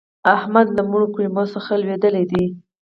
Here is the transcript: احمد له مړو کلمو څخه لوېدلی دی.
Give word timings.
احمد 0.35 0.67
له 0.77 0.83
مړو 0.89 1.07
کلمو 1.15 1.43
څخه 1.53 1.71
لوېدلی 1.81 2.23
دی. 2.31 2.45